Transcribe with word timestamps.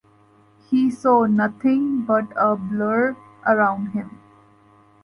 He 0.71 0.89
saw 0.89 1.27
nothing 1.27 2.05
but 2.05 2.25
a 2.35 2.55
blur 2.55 3.15
around 3.45 3.91
him. 3.91 4.19